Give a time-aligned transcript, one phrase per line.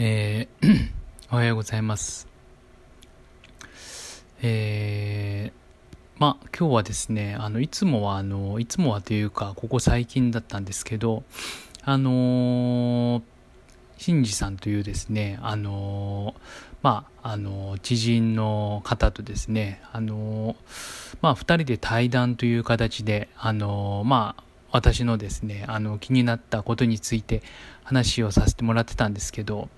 [0.00, 0.90] えー
[1.32, 2.28] おはようございます。
[4.40, 11.24] えー、まあ、今日はですね、あの、いつもは、あの、いつもはというか、ここ最近だったんですけど、
[11.82, 13.22] あのー、
[13.96, 16.40] 新次さんというですね、あのー、
[16.82, 20.54] まあ、あの知人の方とですね、あの
[21.22, 27.42] まあ、二人で対談という形で、あのまあ、私のですね、あの、気になったことについて
[27.82, 29.68] 話をさせてもらってたんですけど、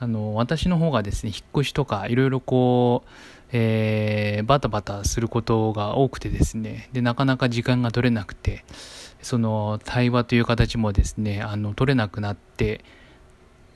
[0.00, 3.10] あの、私の方がですね、引っ越しとか、いろいろこう、
[3.52, 8.64] えー、バタバタすることが多くてですね、で、なかなか時間が取れなくて、
[9.22, 12.84] その、対話という形もですね、あの、取れなくなって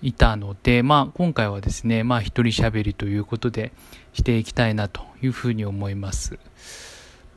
[0.03, 3.73] いたので、まあ、今回はですね、まあ、一人喋りということで
[4.13, 6.39] していきたいなというふうに思います。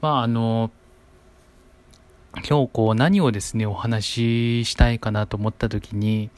[0.01, 0.71] まあ、あの、
[2.47, 6.29] 今日こう何をですね、お話ししたいかなと思った時に、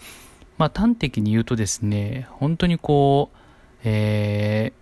[0.58, 3.38] まあ端的に言うとですね、本当にこう、
[3.84, 4.74] え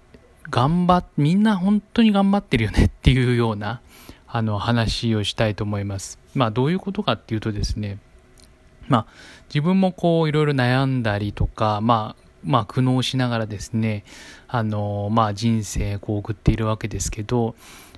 [0.44, 3.82] ー、頑張っ、みんな本当に頑張ってるよねっていうような、
[4.28, 6.20] あの話をしたいと思います。
[6.34, 8.00] まあどういうことかっていうとですね、
[8.88, 9.06] まあ
[9.50, 14.04] 自分もこういろいろ悩んだりとか、まあまあ苦悩しながらですね、
[14.48, 17.56] あの、まあ人生こう送っているわけですけど、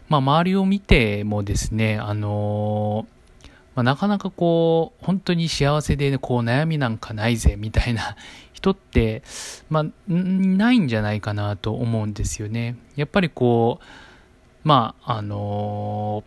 [0.10, 3.08] まあ、周りを見てもですね、あの
[3.78, 8.16] まあ、なかなかこう、本当に幸せで、ね、こう悩みなんかないぜみたいな
[8.52, 9.22] 人って、
[9.70, 12.76] まあ、ないんじゃないかなと思うんですよね。
[12.96, 16.24] やっぱりこう、まあ、あの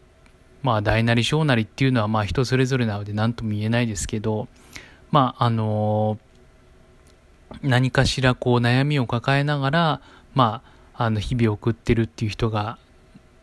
[0.62, 4.46] まあ、大なり小なりっていうのは、まあ、人それぞれなので何とも言えないですけど、
[5.10, 6.18] まあ、あの
[7.62, 10.00] 何かしらこう悩みを抱えながら、
[10.34, 10.62] ま
[10.94, 12.78] あ、あの日々送ってるっていう人が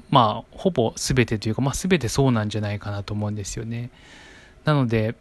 [0.09, 3.89] まあ、ほぼ全てというか、まあ、全てそうなんじゃないかなと思うんですよね。
[4.63, 5.15] なので、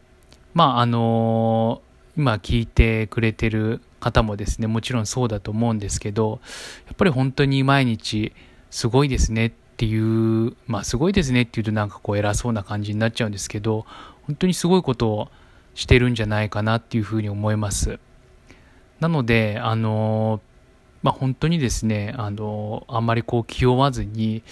[0.55, 6.41] まあ、あのー、今聞いてくれてる方もですね、もちろんそうだと思うんですけど、
[6.87, 8.33] やっぱり本当に毎日
[8.71, 13.87] すごいですねっていう、まあ、すごいですねっていうとなんかこう偉そうな感じになっちゃうんですけど、
[14.23, 15.29] 本当にすごいことを
[15.75, 17.99] してるんじゃないかなっていうふうに思います。
[19.01, 20.46] なので、あのー
[21.03, 24.43] まあ、本当にですね、あの、あんまりこう気負わずに、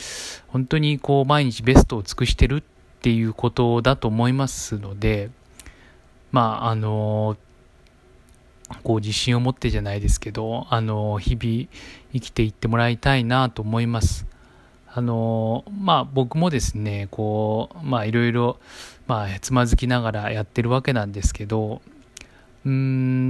[0.48, 2.62] 本当にこう毎日ベストを尽くしてるっ
[3.00, 5.30] ていうことだと思いますので、
[6.32, 7.36] まあ、あの、
[8.82, 11.68] こう自信を持ってじゃないですけど、あの、日々
[12.12, 14.26] 生きていってもらいたいなと思います。
[14.92, 18.58] あの、まあ僕もですね、こう、まあいろいろ、
[19.06, 21.82] まあつまずきながらやってるわけなんですけど、
[22.64, 23.23] うーん、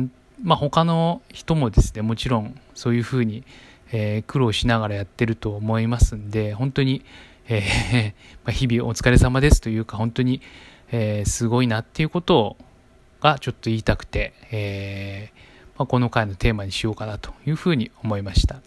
[0.45, 3.45] まあ、他の人もですね、もちろんそういうふうに、
[3.93, 7.03] えー、苦労しながらやってると思いますんで、本当に、
[7.49, 8.13] えー、
[8.45, 10.43] まあ、日々お疲れ様ですというか、本当に、
[10.93, 12.59] えー、すごいなっていうこと
[13.23, 15.33] がちょっと言いたくて、え
[15.79, 18.61] まあ、この回のテーマにしようかなというふうに思いました。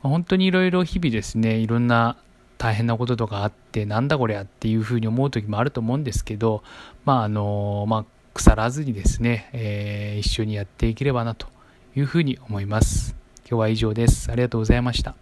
[0.00, 2.16] 本当にいろいろ日々ですね、いろんな
[2.56, 6.62] 大変なこととかあって、なんだこりゃっていうふうに思う時もあると思うんですけど、
[7.04, 11.46] まああの、まあ腐らずにですね、えー、一緒にやっていければなと
[11.94, 13.14] いうふうに思います。
[13.48, 14.30] 今日は以上です。
[14.30, 15.14] ありがとうございました。